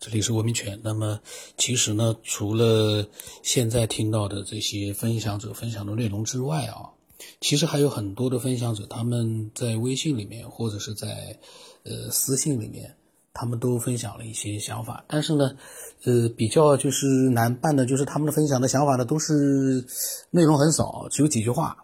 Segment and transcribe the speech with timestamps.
[0.00, 0.80] 这里是文明犬。
[0.82, 1.20] 那么，
[1.58, 3.06] 其实呢，除了
[3.42, 6.88] 现在听到的这些分享者分享的内容之外啊，
[7.42, 11.38] 其实还有很多的分享者，他们在微信里面或者是在
[11.84, 12.96] 呃私信里面，
[13.34, 15.04] 他们都分享了一些想法。
[15.06, 15.54] 但是呢，
[16.04, 19.84] 呃，比较就是难办的，就是他们的分享的想法呢，都是
[20.30, 21.76] 内容很少，只有几句话。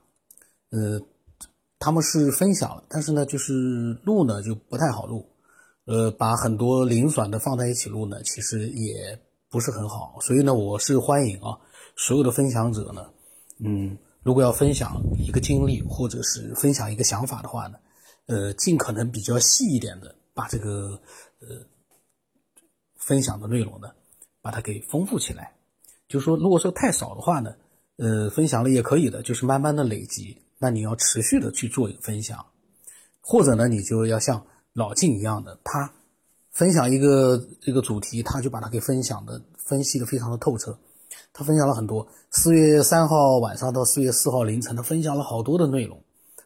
[0.70, 0.98] 呃，
[1.78, 3.52] 他们是分享了，但是呢，就是
[4.04, 5.26] 录呢就不太好录。
[5.86, 9.16] 呃，把很多零散的放在一起录呢，其实也
[9.48, 10.18] 不是很好。
[10.20, 11.56] 所以呢，我是欢迎啊，
[11.94, 13.08] 所有的分享者呢，
[13.60, 17.78] 嗯，如果要分享一个经历或者是分享一个想法的话呢，
[18.26, 21.00] 呃，尽可能比较细一点的把这个
[21.38, 21.64] 呃
[22.96, 23.88] 分享的内容呢，
[24.42, 25.54] 把它给丰富起来。
[26.08, 27.54] 就说如果说太少的话呢，
[27.98, 30.36] 呃，分享了也可以的，就是慢慢的累积。
[30.58, 32.44] 那你要持续的去做一个分享，
[33.20, 34.44] 或者呢，你就要像。
[34.76, 35.90] 老晋一样的，他
[36.50, 40.78] 分享一个这个主题，他就把它给分享的分析的非常的透彻。
[41.32, 45.98] 他分享了很多，四月三号晚上到四月四号凌晨，他分享了好多的内容。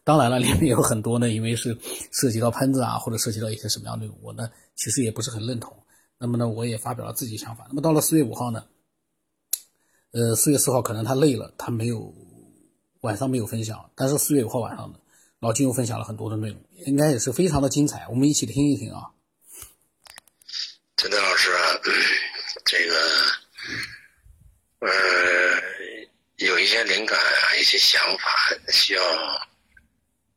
[0.05, 1.77] 当然了，里面有很多呢，因为是
[2.13, 5.75] 涉及到喷子啊，或者涉及到一些什么样的内容，我呢其实也不是很认同。
[6.17, 7.65] 那么呢，我也发表了自己想法。
[7.67, 8.63] 那么到了四月五号呢，
[10.13, 12.13] 呃，四月四号可能他累了，他没有
[13.01, 14.97] 晚上没有分享，但是四月五号晚上呢。
[15.39, 19.11] 老金又分享了很多的内容，应该也是非常的精彩，我们一起听一听啊。
[20.97, 21.51] 陈丹老师，
[22.65, 23.31] 这个，
[24.79, 24.89] 呃，
[26.37, 29.03] 有一些灵感啊，一些想法需要，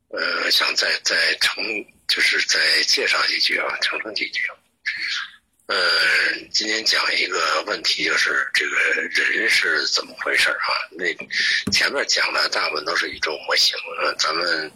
[0.09, 1.62] 呃，想再再重，
[2.09, 4.42] 就是再介绍几句啊，澄清几句。
[5.67, 5.77] 呃，
[6.53, 8.77] 今天讲一个问题，就是这个
[9.12, 10.69] 人是怎么回事啊？
[10.92, 11.06] 那
[11.72, 13.75] 前面讲的大部分都是宇宙模型，
[14.19, 14.70] 咱们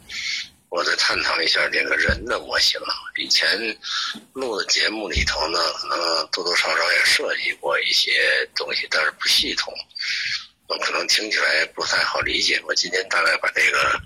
[0.70, 2.94] 我再探讨一下这个人的模型啊。
[3.16, 3.48] 以前
[4.32, 9.72] 录的节目里头呢，可能多多少少也涉及过一些东西，但是不系统，
[10.84, 12.60] 可能听起来不太好理解。
[12.66, 14.00] 我今天大概把这个，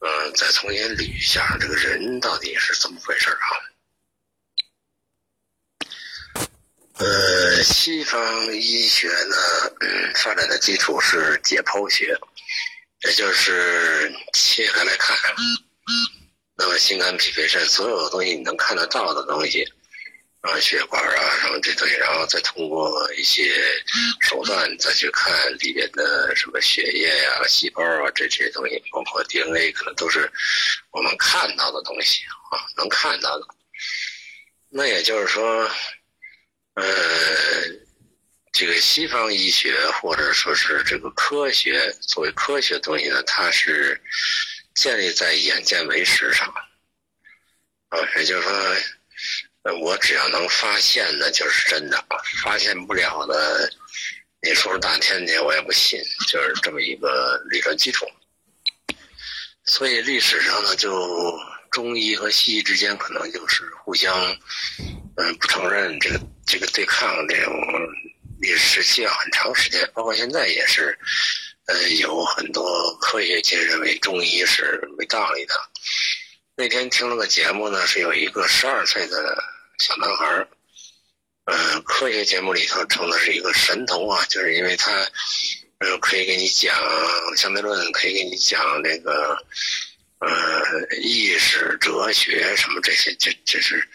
[0.00, 3.48] 嗯，再重新捋一下，这个人到底是怎么回事啊？
[6.98, 9.36] 呃，西方医学呢，
[10.16, 12.14] 发展的基础是解剖学，
[13.06, 15.34] 也就是切开来看看，
[16.56, 19.64] 那么心肝脾肺肾所有的东西你能看得到的东西，
[20.40, 23.54] 啊，血管啊什么这东西，然后再通过一些
[24.20, 30.30] 手段再去看里边的什么血液呀、细胞啊这这些东西，包括 DNA，可能都是
[30.90, 33.46] 我们看到的东西啊，能看到的。
[34.68, 35.70] 那也就是说。
[36.74, 36.84] 呃，
[38.52, 44.00] 这个西方医学或者说是这个科学，作为科学东西呢，它是
[44.80, 46.48] 建立在眼见为实上，
[47.90, 48.48] 啊，也就是
[49.62, 51.98] 说，我只要能发现的，就是真的；
[52.42, 53.70] 发现不了的，
[54.40, 58.06] 你说是大天去，我也不信，就是这么一个理论基础。
[59.66, 61.38] 所以历史上呢，就
[61.70, 64.16] 中医和西医之间可能就是互相，
[65.18, 66.18] 嗯，不承认这个。
[66.46, 67.54] 这个对抗这种
[68.40, 70.98] 历史需要很长时间，包括现在也是，
[71.70, 75.54] 呃，有很多科学界认为中医是没道理的。
[76.56, 79.40] 那天听了个节目呢，是有一个十二岁的
[79.78, 80.48] 小男孩儿，
[81.44, 84.90] 嗯，科学节目里头称的是一个神童啊，就是因为他，
[85.78, 86.74] 呃，可以给你讲
[87.36, 89.40] 相对论，可以给你讲那个，
[90.18, 90.28] 呃，
[91.00, 93.88] 意识、哲学什么这些，这这是。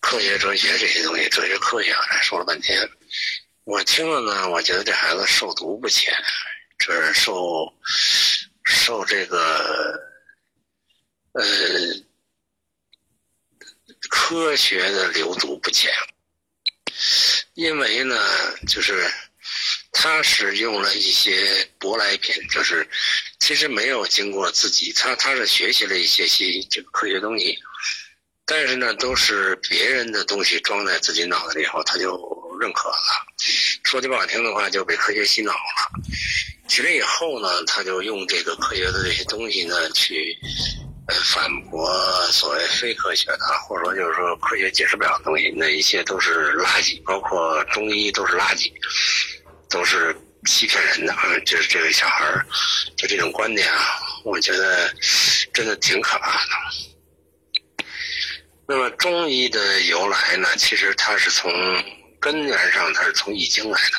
[0.00, 2.88] 科学、哲学这些东西，哲学、科学啊，说了半天，
[3.64, 6.14] 我听了呢，我觉得这孩子受毒不浅，
[6.78, 7.74] 这是受
[8.64, 10.00] 受这个
[11.32, 11.44] 呃
[14.08, 15.92] 科学的流毒不浅，
[17.54, 18.16] 因为呢，
[18.66, 19.10] 就是
[19.92, 22.88] 他使用了一些舶来品，就是
[23.38, 27.58] 其实没有经过自己，他他是学习了一些些这个科学东西。
[28.46, 32.16] 但是呢，都是别人的东西装在自己脑子里以后，他就
[32.58, 32.96] 认可了。
[33.84, 35.58] 说句不好听的话，就被科学洗脑了。
[36.68, 40.36] 起来以后呢，他就用这个科学的这些东西呢，去
[41.08, 41.90] 呃反驳
[42.30, 48.70] 所谓非科学的，或者说就是说科学解释不了的东西，那一些都是垃圾，包括中医都是垃圾，
[49.70, 50.14] 都是
[50.46, 51.14] 欺骗人的。
[51.46, 52.46] 就是这个小孩儿，
[52.96, 54.92] 就这种观点啊，我觉得
[55.54, 57.84] 真的挺可怕的。
[58.66, 60.46] 那么中医的由来呢？
[60.58, 61.50] 其实它是从
[62.20, 63.98] 根源上，它是从易经来的。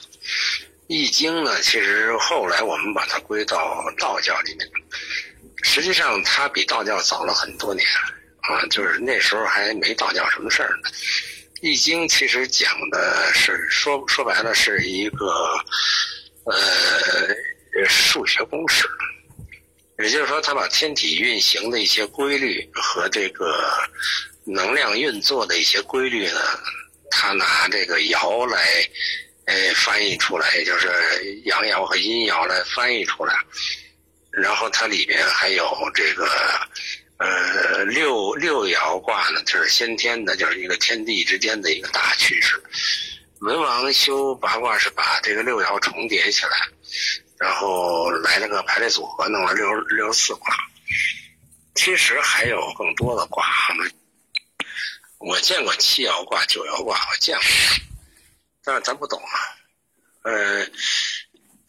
[0.89, 4.67] 易经呢，其实后来我们把它归到道教里面。
[5.61, 7.85] 实际上，它比道教早了很多年
[8.41, 10.89] 啊，就是那时候还没道教什么事儿呢。
[11.61, 15.27] 易经》其实讲的是说说白了是一个
[16.45, 18.89] 呃数学公式，
[19.99, 23.55] 也就是说，他把天体运行的一些规律和这个
[24.43, 26.39] 能量运作的一些规律呢，
[27.11, 28.89] 他拿这个爻来
[29.49, 30.87] 呃翻译出来，也就是
[31.45, 33.33] 阳爻和阴爻来翻译出来，
[34.31, 36.29] 然后它里边还有这个。
[37.21, 42.55] 呃，六六爻卦呢，就是先天的，就是一个天地之间的一个大趋势。
[43.41, 46.51] 文王修八卦是把这个六爻重叠起来，
[47.37, 50.55] 然后来了个排列组合，弄了六六十四卦。
[51.75, 53.45] 其实还有更多的卦，
[55.17, 57.43] 我见过七爻卦、九爻卦，我见过，
[58.71, 59.39] 但咱不懂啊。
[60.21, 60.67] 呃，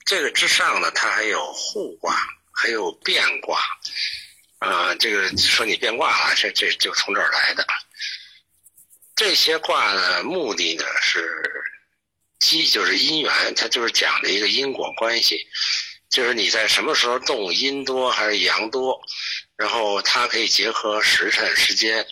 [0.04, 2.14] 这个之上呢，它还有互卦，
[2.52, 3.58] 还有变卦。
[4.58, 7.66] 啊，这个说你变卦了，这这就从这儿来的。
[9.16, 11.42] 这些卦呢，目的呢是
[12.38, 15.48] 基，就是因缘，它就是讲的一个因果关系，
[16.10, 19.00] 就是你在什么时候动，阴多还是阳多，
[19.56, 22.06] 然后它可以结合时辰时间，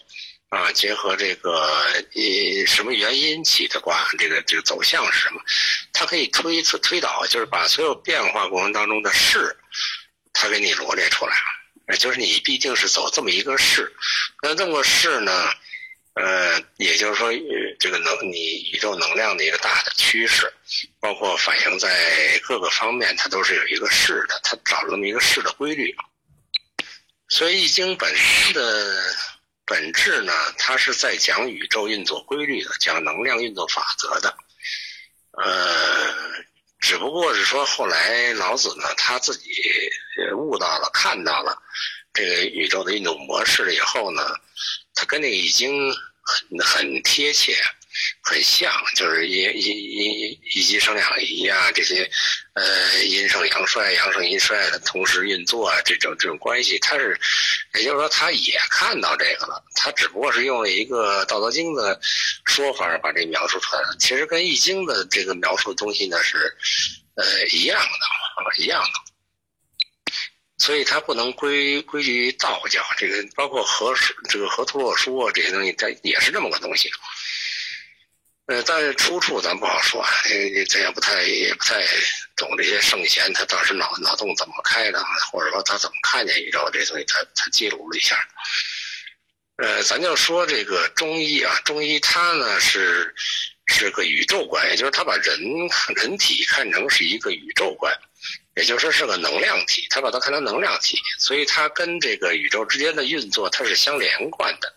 [0.49, 5.41] 啊，结合这个呃什么原因起的卦，这个这个走向是什么，
[5.93, 9.55] 它可以推测推导，就是把所有变化过程当中的势，
[10.33, 11.97] 它给你罗列出来了。
[11.97, 13.91] 就是你必定是走这么一个势，
[14.43, 15.51] 那这么个势呢，
[16.15, 17.31] 呃，也就是说，
[17.81, 20.53] 这个能你宇宙能量的一个大的趋势，
[21.01, 25.95] 包括反映在各个方面，它都是有一个势的，它找了这么一个势的规律。
[27.31, 29.15] 所以《易经》本身的
[29.69, 34.37] 本质呢，它是在讲宇宙运作规律的，讲能量运作法则的，
[35.33, 36.49] 呃。
[36.81, 39.51] 只不过是说，后来老子呢，他自己
[40.37, 41.61] 悟到了、看到了
[42.15, 44.23] 这个宇宙的运动模式了以后呢，
[44.95, 45.93] 他跟那已经
[46.23, 47.53] 很很贴切。
[48.23, 52.09] 很像，就是一一一一级生两仪啊，这些，
[52.55, 57.19] 呃，阴盛阳衰、阳盛阴衰的同时运作啊，这种这种关系，他是，
[57.75, 61.99] 也就是说，他也看到这个了，他只不过是用了一个《道德经》的
[62.45, 63.97] 说法把这描述出来了。
[63.99, 66.57] 其实跟《易经》的这个描述的东西呢是，
[67.15, 68.91] 呃，一样的，一样的。
[70.61, 73.95] 所以它不能归归于道教，这个包括河
[74.29, 76.91] 这个河图洛书啊这些东西，它也是这么个东西。
[78.49, 81.85] 呃，但是出处咱不好说，因为咱也不太也不太
[82.35, 88.17] 懂这些圣贤，他当时脑脑洞怎么开的，或者说他怎么看见宇宙这东西，他他记录了一下。
[89.57, 93.15] 呃，咱就说这个中医啊，中医它呢是
[93.67, 95.39] 是个宇宙观，也就是他把人
[95.97, 97.95] 人体看成是一个宇宙观，
[98.57, 104.73] 也就是说是个能量体，他把它看成能量体，所以它跟这个宇宙之间的运作它是相连贯的，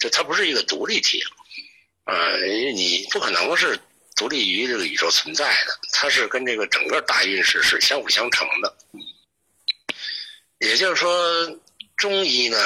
[0.00, 1.22] 就它不是一个独立体。
[2.04, 2.36] 呃，
[2.74, 3.78] 你不可能是
[4.16, 8.76] 独立于这个宇宙存在的，它是跟这个整个大运势是相辅相成的。
[10.58, 11.60] 也就是说，
[11.96, 12.58] 中医呢，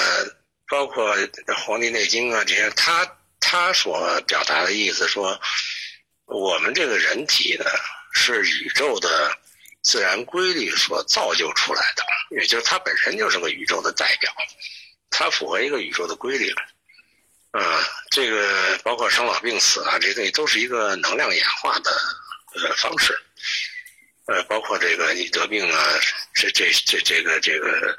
[0.69, 1.17] 包括
[1.64, 5.40] 《黄帝内经》啊这些，它它所表达的意思说，
[6.26, 7.64] 我们这个人体呢，
[8.12, 9.37] 是宇宙的
[9.82, 12.02] 自然规律所造就出来的，
[12.38, 14.32] 也就是它本身就是个宇宙的代表，
[15.11, 16.62] 它符合一个宇宙的规律了。
[17.53, 21.91] 啊，这个包括生老病死啊，这些东西都是一个能量演化的
[22.55, 23.19] 呃方式。
[24.26, 26.00] 呃，包括这个你得病啊，
[26.35, 27.97] 这这这这个这个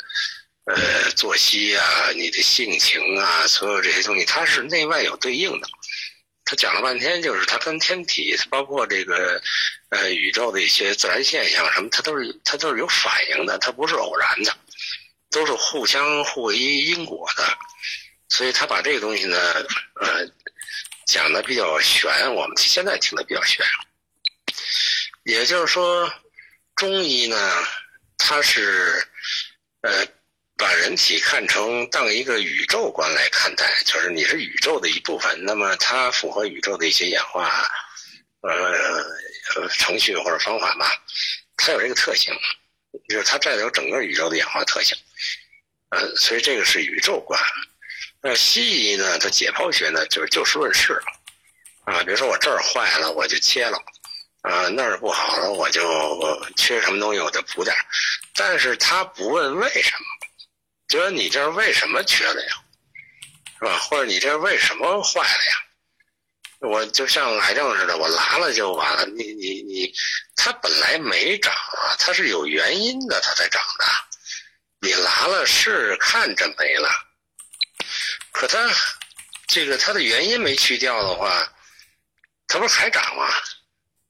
[0.66, 1.84] 呃作息啊，
[2.16, 5.68] 你的性情啊，所有这些东西，它是内外有对应的。
[6.46, 9.42] 他讲了半天，就是它跟天体，包括这个
[9.90, 14.56] 呃宇宙的一些自然现象什么，它都是它都是有反应的，它不是偶然的，
[15.32, 17.58] 都是互相互为因果的。
[18.40, 19.38] 所以他把这个东西呢，
[20.00, 20.26] 呃，
[21.06, 23.66] 讲的比较玄，我们现在听的比较玄。
[25.24, 26.10] 也就是说，
[26.74, 27.36] 中医呢，
[28.18, 29.06] 它是，
[29.82, 30.08] 呃，
[30.56, 37.70] 把人体看成当一个宇宙观来看待，就是你是宇宙的一部分，那么它符合宇宙的一些演化，
[38.40, 40.90] 呃，程序或者方法吧，
[41.58, 42.34] 它有这个特性，
[43.10, 44.98] 就是它占有整个宇宙的演化特性，
[45.90, 47.38] 呃，所以这个是宇宙观。
[48.22, 49.18] 那西医呢？
[49.18, 51.02] 它解剖学呢，就就事论事，
[51.86, 53.78] 啊，比如说我这儿坏了，我就切了，
[54.42, 55.82] 啊，那儿不好了，我就
[56.58, 57.74] 缺什么东西，我就补点
[58.36, 60.06] 但是他不问为什么，
[60.90, 62.54] 就说你这儿为什么缺了呀，
[63.60, 63.78] 是吧？
[63.78, 65.56] 或者你这为什么坏了呀？
[66.62, 69.06] 我就像癌症似的，我拉了就完了。
[69.06, 69.94] 你你你，
[70.36, 73.86] 它本来没长啊，它是有原因的，它才长的。
[74.82, 76.90] 你拉了是看着没了。
[78.40, 78.74] 可它，
[79.48, 81.46] 这个它的原因没去掉的话，
[82.48, 83.28] 它不是还涨吗？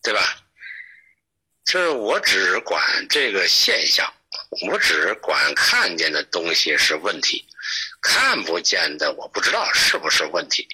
[0.04, 0.38] 对吧？
[1.66, 4.08] 就是我只管这个现象，
[4.68, 7.44] 我只管看见的东西是问题，
[8.04, 10.68] 看不见的我不知道是不是问题。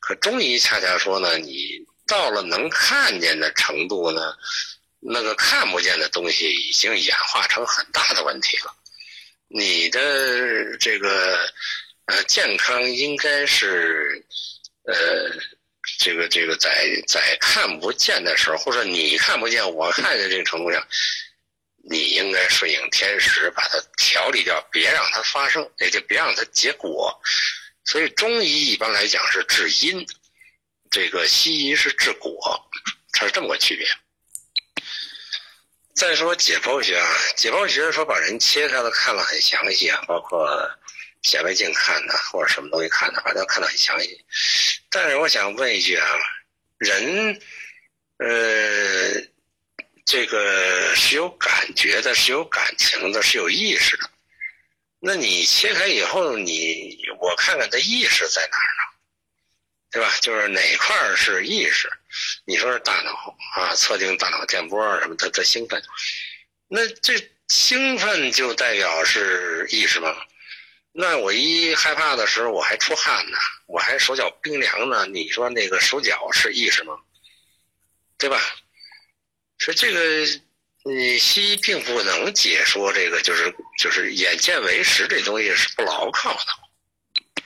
[0.00, 4.36] 可中医恰恰说呢，你到了能看见的程度呢，
[4.98, 8.76] 那个看不见的东西已经演化成很大的问题了。
[9.48, 11.50] 你的这个
[12.10, 14.24] 呃健康应该是
[14.84, 15.30] 呃。
[15.98, 20.86] 这个这个在在看不见的时候，或者你看不见我看见这个程度上，
[21.90, 27.18] 你应该顺应天时，把它调理掉，别让它发生，也就别让它结果。
[27.84, 30.06] 所以中医一般来讲是治因，
[30.90, 32.62] 这个西医是治果，
[33.12, 33.86] 它是这么个区别。
[35.94, 40.70] 再说解剖学啊，解剖学说把人切开了看了很详细啊，包括。
[41.22, 44.24] 显微镜看的，或者什么东西看的，反正看得很详细。
[44.88, 46.06] 但是我想问一句啊，
[46.78, 47.40] 人，
[48.18, 49.22] 呃，
[50.04, 54.10] 这个是有感觉的，是有感情的，是有意识的。
[54.98, 58.90] 那你切开以后，你我看看他意识在哪儿呢？
[59.92, 60.12] 对吧？
[60.20, 61.90] 就是哪块是意识？
[62.44, 65.82] 你说是大脑啊，测定大脑电波什么的，他兴奋。
[66.68, 67.14] 那这
[67.48, 70.14] 兴奋就代表是意识吗？
[70.92, 75.06] 那我一害怕的时候，我还出汗呢，我还手脚冰凉呢。
[75.06, 76.98] 你说那个手脚是意识吗？
[78.18, 78.40] 对吧？
[79.58, 80.00] 说这个，
[80.84, 87.42] 你西医并不能解说这个，就是就是眼见为实这东西是不牢靠的。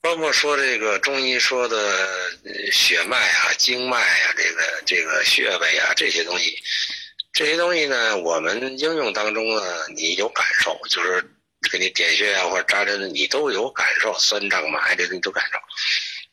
[0.00, 2.32] 包括说这个中医说的
[2.72, 6.58] 血脉啊、经脉啊、这个这个穴位啊这些东西，
[7.34, 11.30] 这些东西呢，我们应用当中呢，你有感受，就是。
[11.70, 15.58] 给你点穴啊，或者扎针，你都有感受，酸胀麻这你都感受。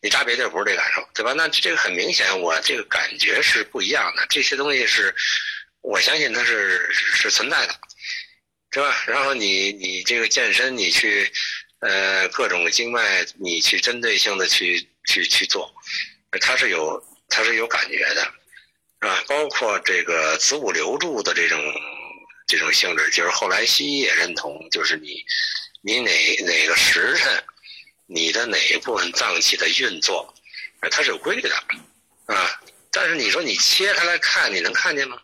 [0.03, 1.33] 你扎别地儿不是这感受，对吧？
[1.33, 4.25] 那这个很明显，我这个感觉是不一样的。
[4.29, 5.13] 这些东西是，
[5.81, 7.75] 我相信它是是存在的，
[8.71, 9.03] 对吧？
[9.05, 11.31] 然后你你这个健身，你去
[11.81, 15.71] 呃各种经脉，你去针对性的去去去做，
[16.41, 18.23] 它是有它是有感觉的，
[19.01, 19.23] 是吧？
[19.27, 21.59] 包括这个子午流注的这种。
[22.51, 25.23] 这种性质就是后来西医也认同，就是你，
[25.81, 26.11] 你哪
[26.45, 27.41] 哪个时辰，
[28.07, 30.35] 你的哪一部分脏器的运作，
[30.91, 31.55] 它是有规律的，
[32.25, 35.17] 啊，但是你说你切开来看，你能看见吗？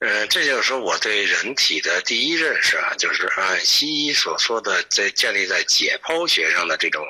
[0.00, 7.02] 嗯，这就是说我对人体的第一认识啊，就是按西医所说的，在建立在解剖学上的这种，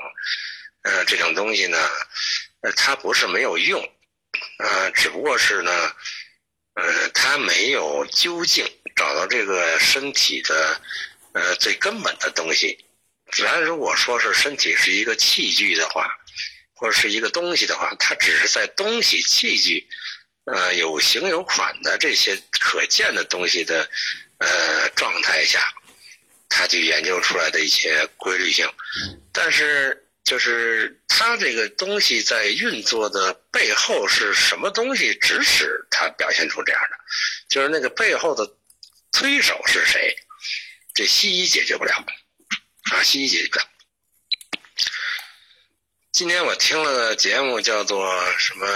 [0.83, 1.77] 呃，这种东西呢，
[2.61, 3.83] 呃，它不是没有用，
[4.59, 5.93] 啊，只不过是呢。
[6.83, 10.81] 呃，他没有究竟找到这个身体的，
[11.33, 12.79] 呃，最根本的东西。
[13.37, 16.09] 然如果说是身体是一个器具的话，
[16.73, 19.87] 或者是一个东西的话，它只是在东西、器具，
[20.47, 23.89] 呃，有形有款的这些可见的东西的，
[24.39, 25.61] 呃，状态下，
[26.49, 28.67] 他就研究出来的一些规律性。
[29.33, 30.07] 但是。
[30.31, 36.97] 就是它这个东西在运作的背后是什么东西指使它表现出这样的？
[37.49, 38.49] 就是那个背后的
[39.11, 40.17] 推手是谁？
[40.95, 41.93] 这西医解决不了，
[42.93, 43.65] 啊，西医解决不了。
[46.13, 48.09] 今天我听了个节目，叫做
[48.39, 48.69] 什么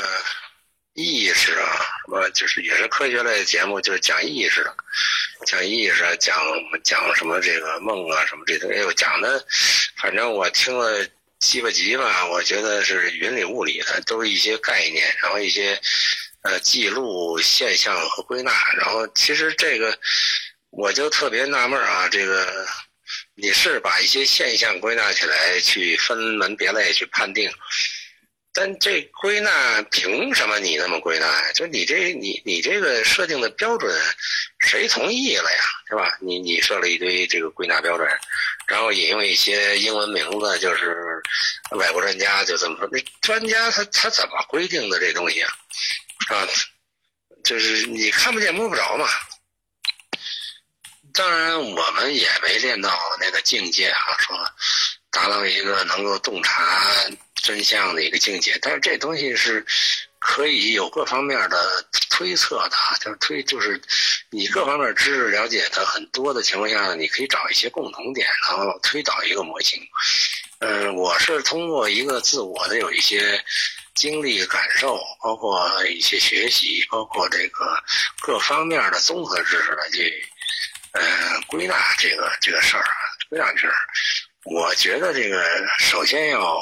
[0.94, 1.86] 意识啊？
[2.04, 4.76] 什么就是也是科学类的节目，就是讲意识的，
[5.46, 6.36] 讲意识啊，讲
[6.82, 9.46] 讲什么这个梦啊什么这东西，哎呦讲的，
[9.98, 11.06] 反正我听了。
[11.44, 15.78] 七八集吧，我觉得是云里雾里的，都是一些概念，然后一些
[16.40, 19.96] 呃记录现象和归纳，然后其实这个
[20.70, 22.66] 我就特别纳闷啊，这个
[23.34, 27.50] 你是把一些现象归纳起来去分门别类去判定。
[28.56, 31.52] 但这归纳凭什么你那么归纳呀？
[31.52, 33.92] 就你这你你这个设定的标准，
[34.60, 35.62] 谁同意了呀？
[35.88, 36.16] 是吧？
[36.20, 38.08] 你你设了一堆这个归纳标准，
[38.68, 41.20] 然后引用一些英文名字，就是
[41.72, 42.88] 外国专家就这么说。
[42.92, 45.52] 那专家他他怎么规定的这东西啊？
[46.28, 46.46] 啊，
[47.42, 49.08] 就是你看不见摸不着嘛。
[51.12, 54.36] 当然我们也没练到那个境界啊，说
[55.10, 56.80] 达到一个能够洞察。
[57.44, 59.62] 真相的一个境界，但是这东西是
[60.18, 63.78] 可以有各方面的推测的，就是推就是
[64.30, 69.78] 你各方面知识了解的很多的情况下，你可以找一些共同点，然后推导一个模型。
[70.60, 73.38] 嗯，我是通过一个自我的有一些
[73.94, 77.76] 经历感受，包括一些学习，包括这个
[78.22, 80.26] 各方面的综合知识来去
[80.92, 81.02] 嗯
[81.48, 82.96] 归纳这个这个事儿啊，
[83.28, 83.70] 归纳这事。
[84.44, 85.44] 我觉得这个
[85.78, 86.58] 首先要。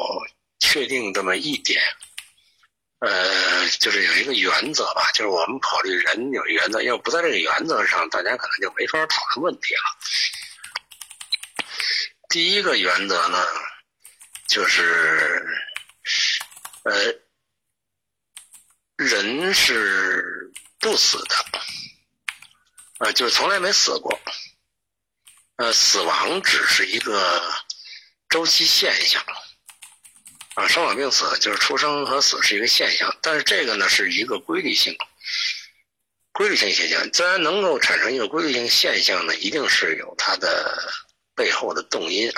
[0.64, 1.83] 确定这么一点，
[3.00, 9.81] 呃，就是有一个原则吧，就是我们考虑人有原则，要不在这个原则上，大家可能就没法讨论问题了。
[12.28, 13.45] 第一个原则呢，
[14.47, 15.45] 就是
[16.85, 17.12] 呃，
[18.97, 21.35] 人是不死的，
[23.00, 24.19] 呃，就是从来没死过，
[25.57, 27.42] 呃，死亡只是一个
[28.28, 29.23] 周期现象。
[30.54, 34.94] 啊，生老病死就是出生和死是一个现象，但是这个呢是一个规律性、
[36.32, 37.11] 规律性现象。
[37.11, 40.94] 自然能够产生一个规律性现象呢，一定是有它的
[41.35, 42.30] 背后的动因。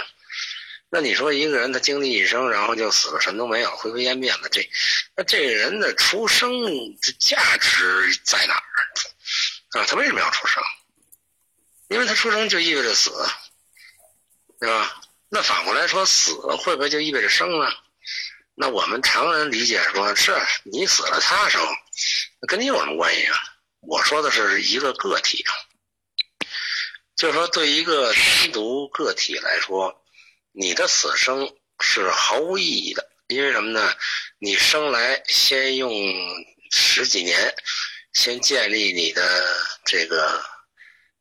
[0.90, 4.64] 那你说一个人他经历一生，然后就死了，什么都没有，灰飞烟灭了，这
[5.16, 6.62] 那这个人的出生
[7.00, 9.80] 的价值在哪儿？
[9.80, 10.62] 啊，他为什么要出生？
[11.88, 13.10] 因为他出生就意味着死，
[14.60, 15.02] 对吧？
[15.30, 17.72] 那反过来说，死会不会就意味着生呢？
[18.56, 20.32] 那我们常人理解说，是
[20.62, 21.60] 你死了他生，
[22.46, 23.36] 跟你有什么关系啊？
[23.80, 25.44] 我说的是一个个体，
[27.16, 30.04] 就是说对一个单独个体来说，
[30.52, 33.92] 你的死生是毫无意义的，因为什么呢？
[34.38, 35.92] 你生来先用
[36.70, 37.52] 十几年，
[38.12, 39.44] 先建立你的
[39.84, 40.40] 这个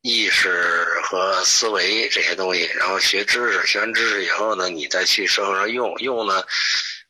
[0.02, 6.46] 意识和思维这些东西，然后学知识，学完知识以后呢，你再去社会上用用呢。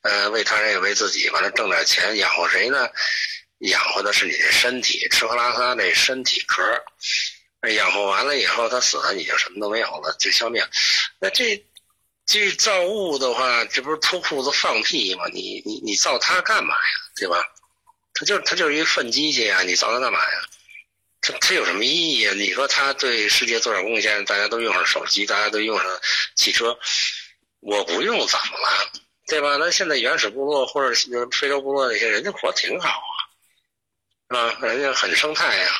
[0.03, 2.87] 呃，为他人也为自己，完了挣点钱养活谁呢？
[3.59, 6.61] 养活的是你的身体，吃喝拉撒这身体壳
[7.69, 10.61] 养活完了以后，他死了，你就什么都没有了，就消灭。
[11.19, 11.65] 那这
[12.25, 15.23] 这造物的话，这不是脱裤子放屁吗？
[15.33, 16.91] 你你你造它干嘛呀？
[17.15, 17.41] 对吧？
[18.13, 19.63] 他就他就是一粪机器啊！
[19.63, 20.41] 你造它干嘛呀？
[21.21, 22.33] 它它有什么意义啊？
[22.35, 25.87] 你说它对世界做点贡献，大家都用上手机，大家都用上
[26.35, 26.77] 汽车，
[27.61, 28.91] 我不用怎么了？
[29.33, 29.57] 对吧？
[29.57, 30.95] 那现在原始部落或者
[31.31, 33.01] 非洲部落那些人家活挺好
[34.27, 35.71] 啊，啊，人家很生态呀。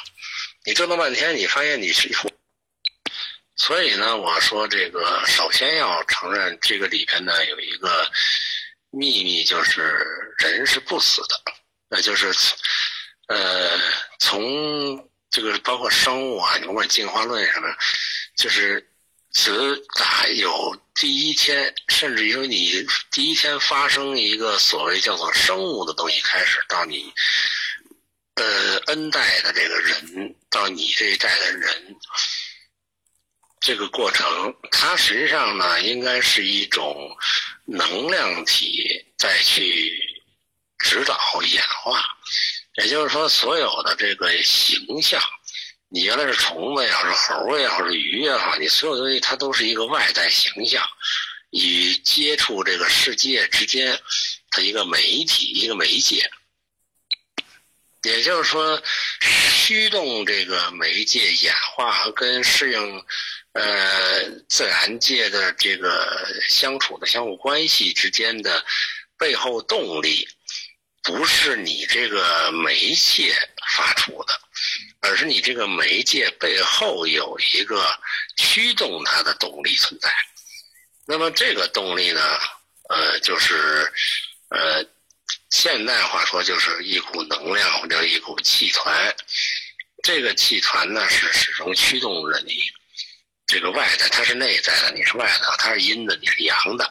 [0.66, 2.10] 你折腾半天，你发现你是，
[3.56, 8.10] 所以呢，我说这个首先要承认这个里边呢有一个
[8.90, 10.04] 秘密，就是
[10.40, 11.40] 人是不死的，
[11.90, 12.34] 那就是
[13.28, 13.80] 呃，
[14.20, 17.68] 从这个包括生物啊，你甭管进化论什么，
[18.36, 18.90] 就是。
[19.34, 27.12] 自打有第一天，甚至于说你第一天发生一个所谓叫做生物的东西开始，到你
[28.36, 31.96] 呃 n 代的这个人，到你这一代的人，
[33.60, 36.96] 这个过程，它实际上呢，应该是一种
[37.66, 40.00] 能量体再去
[40.78, 42.04] 指导演化，
[42.76, 45.20] 也就是说，所有的这个形象。
[45.94, 50.84] 你原来是虫子也好，是猴也好，是鱼也好，你所有东西它都是一个外在形象，
[51.52, 53.96] 与接触这个世界之间
[54.50, 56.28] 的一个媒体、一个媒介。
[58.02, 58.82] 也就是说，
[59.22, 63.06] 驱动这个媒介演化和跟适应
[63.52, 68.66] 呃自然界的这个相处的相互关系之间的
[69.16, 70.28] 背后动力，
[71.04, 73.32] 不是你这个媒介
[73.76, 74.40] 发出的。
[75.04, 77.86] 而是你这个媒介背后有一个
[78.38, 80.10] 驱动它的动力存在，
[81.06, 82.22] 那么这个动力呢，
[82.90, 83.92] 呃，就是
[84.48, 84.84] 呃，
[85.50, 89.14] 现代话说就是一股能量或者一股气团，
[90.04, 92.64] 这个气团呢是始终驱动着你，
[93.46, 96.90] 这个外在它是内在的，你是外的，它是阴的，你是阳的，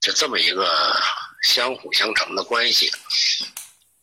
[0.00, 0.96] 就这么一个
[1.42, 2.88] 相辅相成的关系。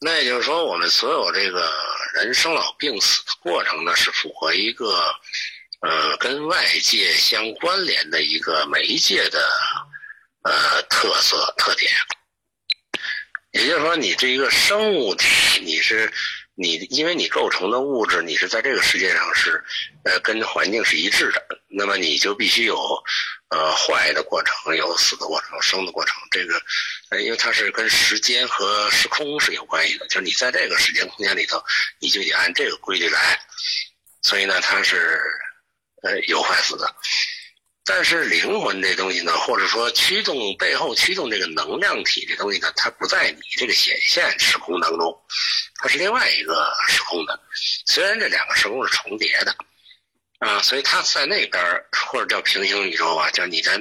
[0.02, 1.70] 那也就是说，我们所有这个
[2.16, 4.96] 人生老病死的过程呢，是符合一个，
[5.82, 9.52] 呃，跟外界相关联的一个媒介的，
[10.44, 11.92] 呃，特色特点。
[13.52, 15.28] 也就是说，你这一个生物体，
[15.66, 16.10] 你是
[16.62, 19.64] 你，因为你构成的物质，你是在这个世界上是，
[20.04, 22.78] 呃，跟环境是一致的，那么你就必须有。
[23.52, 26.62] 呃，坏的过程有死的过程，有生的过程，这个，
[27.10, 31.60] 呃，因为它是跟时间和时空是有关系的，就是你在这个时间空间里头，
[31.98, 33.40] 你就得按这个规律来，
[34.22, 35.20] 所以呢，它是，
[36.04, 36.96] 呃，有坏死的。
[37.90, 45.20] 但是灵魂这东西呢，或者说驱动背后驱动这个能量体这东西呢，它不在你这个显现时空当中，
[45.74, 47.40] 它是另外一个时空的，
[47.88, 49.56] 虽然这两个时空是重叠的。
[50.38, 53.78] 啊，所以他在那边或者叫平行宇宙啊，叫你在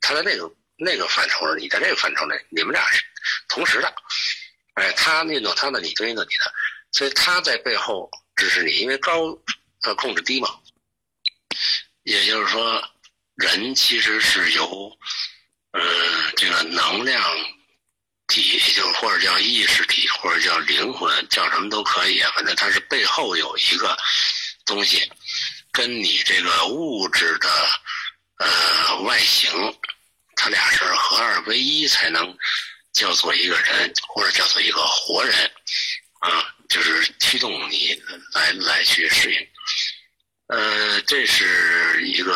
[0.00, 3.02] 他在那个那个范畴你在这个范畴内，你们俩是
[3.48, 3.92] 同时的，
[4.74, 6.54] 哎，他运动他的，你运动你的，
[6.92, 9.36] 所以他在背后支持你，因为高
[9.82, 10.48] 呃控制低嘛，
[12.04, 12.82] 也就是说，
[13.38, 14.98] 人其实是由
[15.70, 15.80] 呃
[16.36, 17.22] 这个能量
[18.26, 22.30] 体，就或者叫意识体，或者叫灵魂，叫什么都可以啊。
[22.34, 23.96] 反正它是背后有一个
[24.66, 25.08] 东西，
[25.70, 27.48] 跟你这个物质的
[28.38, 29.50] 呃外形，
[30.34, 32.36] 它俩是合二为一，才能
[32.92, 35.48] 叫做一个人，或者叫做一个活人
[36.20, 38.02] 啊，就是驱动你
[38.34, 39.48] 来来去适应。
[40.48, 42.34] 呃，这是一个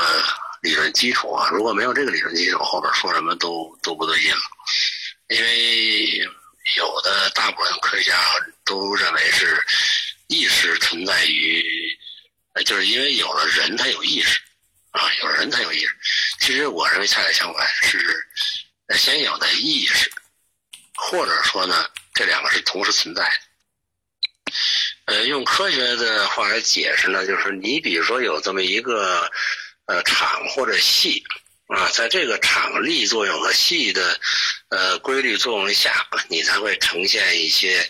[0.62, 1.50] 理论基础啊。
[1.52, 4.40] 如果没有这个理论基础，后边说什么都都不对劲了。
[5.28, 6.06] 因为
[6.76, 8.18] 有的大部分科学家
[8.64, 9.64] 都认为是
[10.28, 11.62] 意识存在于，
[12.64, 14.40] 就是因为有了人他有意识
[14.90, 15.96] 啊，有了人他有意识。
[16.38, 18.26] 其实我认为恰恰相反，是
[18.96, 20.10] 先有的意识，
[20.94, 23.30] 或者说呢，这两个是同时存在的。
[25.06, 29.30] 呃，用科学的话来解释呢，就是你比如说有这么一个
[29.86, 31.22] 呃场或者系。
[31.68, 34.20] 啊，在这个场力作用和系的，
[34.68, 37.88] 呃规律作用下，你才会呈现一些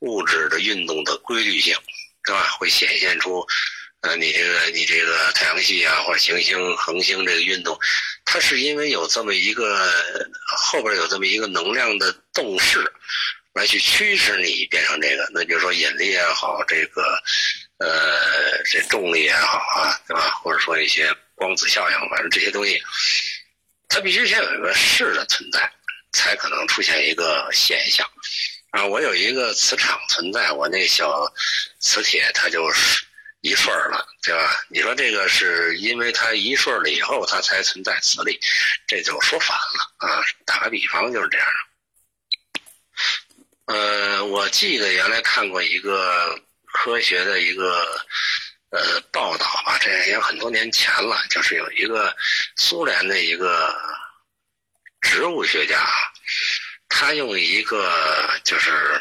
[0.00, 1.74] 物质的运动的规律性，
[2.26, 2.50] 对吧？
[2.58, 3.42] 会显现出，
[4.02, 7.78] 呃，你这个你这个太阳系啊，或者行星、恒星这个运动，
[8.26, 9.90] 它是因为有这么一个
[10.58, 12.84] 后边有这么一个能量的动势，
[13.54, 15.26] 来去驱使你变成这个。
[15.32, 17.02] 那比如说引力也好，这个
[17.78, 20.38] 呃这重力也好啊，对吧？
[20.42, 21.10] 或者说一些。
[21.42, 22.80] 光子效应，反正这些东西，
[23.88, 25.68] 它必须先有一个势的存在，
[26.12, 28.08] 才可能出现一个现象。
[28.70, 31.28] 啊，我有一个磁场存在，我那小
[31.80, 33.04] 磁铁它就是
[33.40, 34.56] 一顺了，对吧？
[34.68, 38.38] 你说这个是因为它一顺了以后，它才存在磁力，
[38.86, 40.22] 这就说反了啊！
[40.46, 41.48] 打个比方就是这样。
[43.66, 47.84] 呃，我记得原来看过一个科学的一个。
[48.72, 51.22] 呃，报道吧，这也很多年前了。
[51.28, 52.16] 就是有一个
[52.56, 53.74] 苏联的一个
[55.02, 55.78] 植物学家，
[56.88, 58.98] 他用一个就是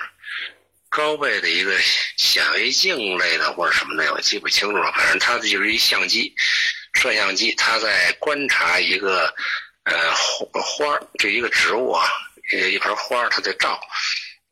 [0.90, 1.80] 高倍的一个
[2.18, 4.92] 显微镜类的或者什么的，我记不清楚了。
[4.92, 6.36] 反正他就是一相机，
[6.96, 9.34] 摄像机，他在观察一个
[9.86, 12.06] 呃花这一个植物啊，
[12.52, 13.80] 一盆花他在照，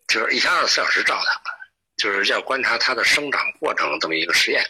[0.07, 1.51] 就是一天二十四小时照它，
[1.97, 4.63] 就是要观察它的生长过程这么一个实验。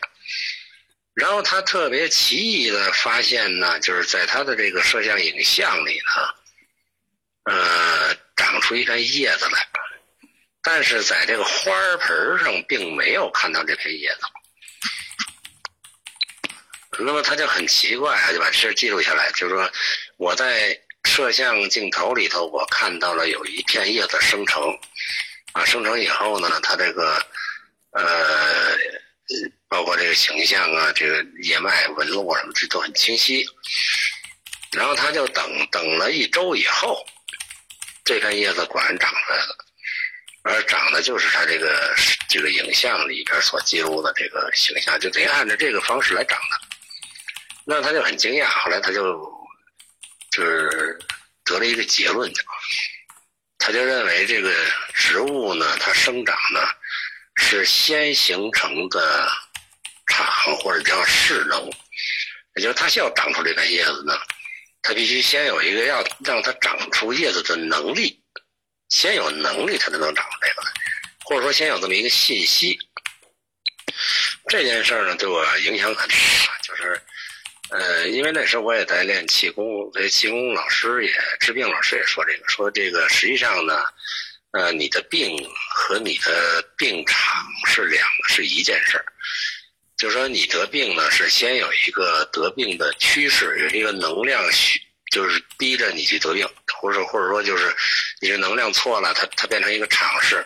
[1.19, 9.67] 然后他特别奇异的发现呢，就是在他的这个摄像影像里呢，呃，长出一片叶子来，
[10.63, 14.21] 但是在这个花盆上并没有看到这片叶子。
[16.99, 19.69] 那么他就很奇怪啊，就把这事记录下来，就是说
[20.15, 24.63] 我在摄像镜头里头，我看到了有一片叶子生成，
[25.51, 27.21] 啊，生成以后呢，它这个
[27.91, 28.77] 呃。
[29.67, 33.45] 包括这个形象啊，这个叶脉纹路啊什么，这都很清晰。
[34.71, 37.03] 然后他就等等了一周以后，
[38.05, 39.57] 这片叶子果然长出来了，
[40.43, 41.95] 而长的就是他这个
[42.27, 46.59] 这个影像里边所记录的这个形象，就等于按照这个方式来长的。
[47.65, 49.03] 那他就很惊讶，后来他就
[50.31, 50.99] 就是
[51.43, 52.31] 得了一个结论，
[53.59, 54.51] 他就认为这个
[54.93, 56.61] 植物呢，它生长呢
[57.39, 59.28] 是先形成的。
[60.12, 61.63] 场或者叫势能，
[62.56, 64.19] 也就是它需要长出这片叶子呢，
[64.82, 68.19] 它必须先有一个要让它长出叶子的能力，
[68.89, 70.67] 先有能力它才能长出这个，
[71.25, 72.75] 或者说先有这么一个信息。
[74.47, 76.15] 这件事儿呢，对我影响很大，
[76.63, 76.99] 就是，
[77.69, 83.86] 呃，因为那时候我也在练气功，所以气功老师也治病老师也说这个，说这个实际上呢，
[84.51, 85.38] 呃，你的病
[85.73, 89.05] 和你的病场是两个是一件事儿。
[89.95, 94.41] 就是说，你得病呢，是先有一个得病的趋势，有一个能量，
[95.12, 96.47] 就是逼着你去得病，
[96.81, 97.75] 或者或者说就是
[98.21, 100.38] 你的能量错了，它它变成一个场势，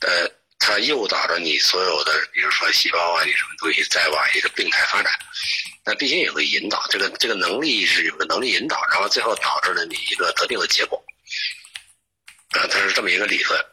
[0.00, 0.26] 呃，
[0.58, 5.12] 它诱导着你所有的，比如说细胞啊，你什么东西再往一个病态发展，
[5.84, 11.04] 那必须有个引导，这个这个能力是有个能力引导，然后最后导致了你一个得病的结果，
[12.50, 13.64] 啊，它是这么一个理论。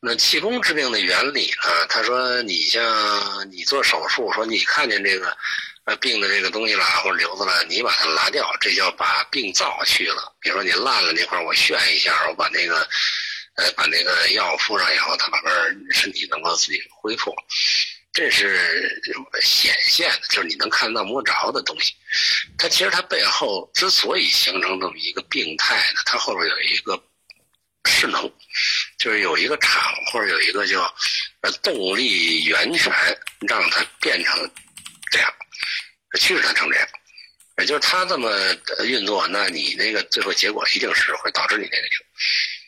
[0.00, 1.86] 那气功治病的原理呢？
[1.88, 5.34] 他说，你像你做手术，说你看见这个，
[5.84, 10.34] 呃，病的这个东西了或者瘤子了，你把它拿掉，这叫把病灶去了。
[10.40, 12.86] 比如说你烂了那块，我炫一下，我把那个，
[13.56, 15.52] 呃，把那个药敷上以后，它慢慢
[15.90, 17.34] 身体能够自己恢复。
[18.12, 19.02] 这是
[19.40, 21.94] 显现的，就是你能看到摸着的东西。
[22.58, 27.02] 它其实它背后之所以形成这么一个病态呢，它后边有一个。
[27.84, 28.22] 势能，
[28.98, 30.82] 就是有一个场或者有一个叫
[31.42, 32.92] 呃动力源泉，
[33.48, 34.50] 让它变成
[35.10, 35.34] 这样，
[36.18, 36.88] 驱使它成这样。
[37.58, 38.30] 也就是它这么
[38.84, 41.90] 运作，那你那个最后结果一定是会导致你那个病。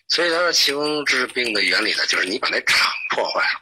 [0.09, 3.59] 所以他说气功治病的原理呢，就是你把那场破坏了，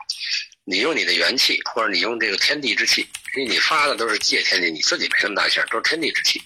[0.64, 6.43] 你用你的元气，或者你用这个天地之气，因为你发的都是借天地，你自己没什么大事都是天地之气。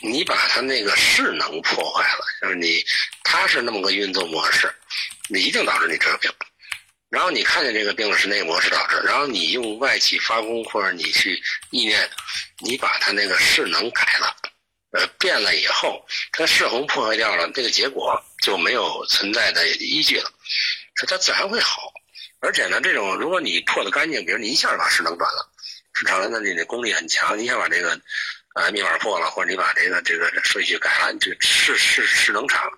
[0.00, 2.84] 你把它那个势能破坏了，就是你，
[3.24, 4.72] 它是那么个运作模式，
[5.28, 6.30] 你一定导致你这个病。
[7.10, 12.08] 然后你看见这个病是那个模式导致，然后你用外气发功或者你去意念，
[12.58, 14.36] 你把它那个势能改了，
[14.92, 20.30] 呃，变了以后，它势能破坏掉了，这个结果就没有存在的依据了，
[20.96, 21.92] 所以它自然会好。
[22.40, 25.50] 而且呢，这种如果你破的干净，比如你一下把势能断了，
[25.94, 28.00] 是长了，那你的功力很强，你想把这个。
[28.58, 32.68] 啊，密码破了，或者你把这个这个顺序改了，就是是是能场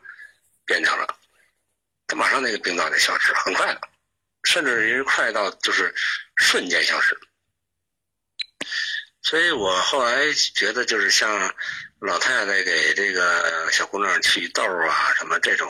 [0.66, 1.16] 变掉了，
[2.06, 3.80] 它马上那个病灶就消失，很快的，
[4.44, 5.94] 甚至于快到就是
[6.36, 7.18] 瞬间消失。
[9.22, 11.54] 所以我后来觉得，就是像
[12.00, 15.68] 老太太给这个小姑娘祛痘啊，什么这种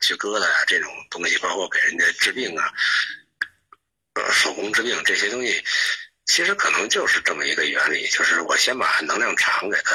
[0.00, 2.72] 祛疙瘩啊，这种东西，包括给人家治病啊，
[4.14, 5.64] 呃，手工治病这些东西。
[6.26, 9.94] 其实可能就是这么一个原理，就是我先把能量场给它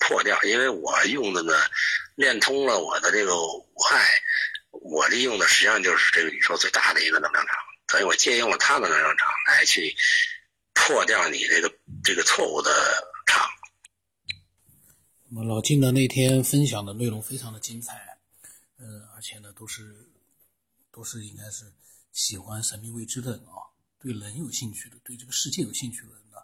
[0.00, 1.54] 破掉，因为我用的呢，
[2.14, 4.06] 练通了我的这个五害，
[4.70, 7.56] 我利用的实际上就是这个宇宙最大的一个能量场，
[7.88, 9.96] 所以我借用了它的能量场来去
[10.74, 11.72] 破掉你这个
[12.04, 12.70] 这个错误的
[13.26, 13.48] 场。
[15.30, 17.94] 那么老金呢那天分享的内容非常的精彩，
[18.78, 20.10] 呃，而且呢都是
[20.92, 21.72] 都是应该是
[22.12, 23.71] 喜欢神秘未知的人啊。
[24.02, 26.36] 对人有兴趣的，对这个世界有兴趣的人呢，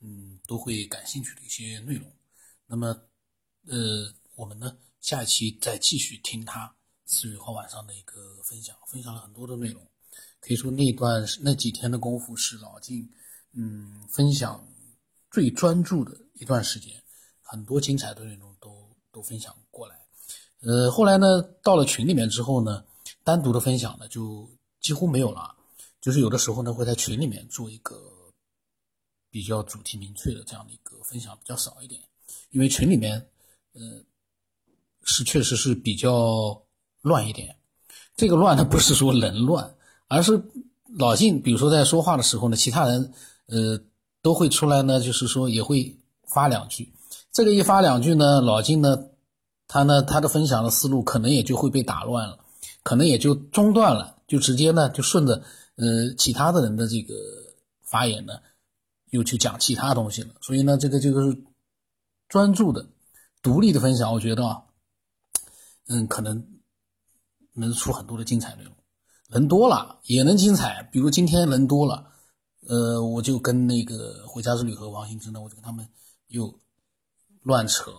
[0.00, 2.12] 嗯，都会感兴趣的一些内容。
[2.66, 2.88] 那么，
[3.68, 6.74] 呃，我们呢，下一期再继续听他
[7.06, 9.86] 四月号晚上的一个分享，分享了很多的内容。
[10.40, 13.08] 可以说那段那几天的功夫是老静，
[13.52, 14.66] 嗯，分享
[15.30, 17.00] 最专注的一段时间，
[17.40, 19.94] 很多精彩的内容都都分享过来。
[20.62, 22.84] 呃，后来呢，到了群里面之后呢，
[23.22, 24.50] 单独的分享呢就
[24.80, 25.54] 几乎没有了。
[26.04, 27.98] 就是有的时候呢，会在群里面做一个
[29.30, 31.98] 比较主题明确的这样的一个分享，比较少一点，
[32.50, 33.26] 因为群里面，
[33.72, 33.80] 呃，
[35.04, 36.62] 是确实是比较
[37.00, 37.56] 乱一点。
[38.16, 39.74] 这个乱呢，不是说人乱，
[40.08, 40.38] 而是
[40.98, 43.14] 老晋，比如说在说话的时候呢，其他人，
[43.46, 43.80] 呃，
[44.20, 45.98] 都会出来呢，就是说也会
[46.34, 46.92] 发两句。
[47.32, 48.94] 这个一发两句呢，老晋呢，
[49.66, 52.38] 他呢，他的分享的思路可能也就会被打乱了，
[52.82, 55.42] 可能也就中断了，就直接呢，就顺着。
[55.76, 57.14] 呃，其他的人的这个
[57.82, 58.34] 发言呢，
[59.10, 61.36] 又去讲其他东西了，所以呢，这个这个
[62.28, 62.86] 专注的、
[63.42, 64.62] 独立的分享，我觉得啊，
[65.88, 66.46] 嗯，可能
[67.54, 68.72] 能出很多的精彩内容。
[69.30, 72.12] 人多了也能精彩，比如今天人多了，
[72.68, 75.88] 呃，我就跟那个回家之旅和王兴之呢，我就跟他们
[76.28, 76.60] 又
[77.42, 77.90] 乱扯，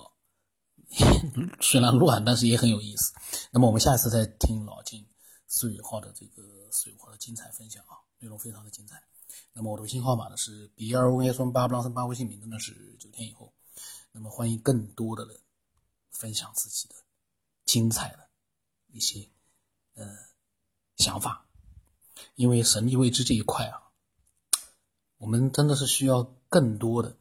[1.59, 3.11] 虽然乱，但是也很有意思。
[3.51, 5.05] 那么我们下次再听老金
[5.45, 6.54] 四月号的这个。
[6.75, 9.01] 四月号的精彩分享啊，内容非常的精彩。
[9.53, 13.53] 那么我的微信号码呢是 B R O S 八不朗森八，微信名字呢是九天以后。
[14.11, 15.39] 那么欢迎更多的人
[16.11, 16.95] 分享自己的
[17.65, 18.29] 精彩的
[18.87, 19.29] 一些
[19.93, 20.17] 呃
[20.97, 21.47] 想法，
[22.35, 23.91] 因为神秘未知这一块啊，
[25.17, 27.17] 我们真的是需要更多的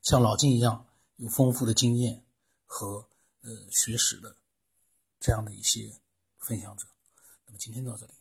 [0.00, 0.86] 像老金一样
[1.16, 2.24] 有丰富的经验
[2.66, 3.08] 和
[3.42, 4.36] 呃学识的
[5.20, 6.00] 这样的一些
[6.38, 6.86] 分享者。
[7.46, 8.14] 那么今天到这里。